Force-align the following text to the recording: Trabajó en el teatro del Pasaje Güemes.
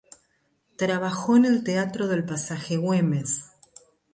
Trabajó 0.77 1.37
en 1.37 1.45
el 1.45 1.63
teatro 1.63 2.07
del 2.07 2.25
Pasaje 2.25 2.75
Güemes. 2.75 3.51